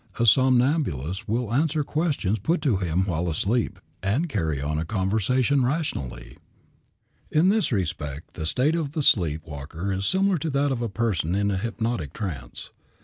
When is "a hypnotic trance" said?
11.51-12.71